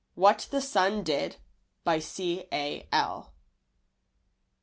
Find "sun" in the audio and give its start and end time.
0.61-1.03